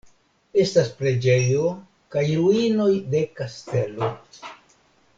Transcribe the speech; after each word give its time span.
Estas 0.63 0.87
preĝejo 1.01 1.67
kaj 2.17 2.25
ruinoj 2.31 2.89
de 3.15 3.23
kastelo. 3.41 4.13